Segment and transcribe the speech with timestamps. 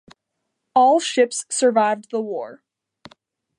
[0.73, 2.63] All ships survived the war.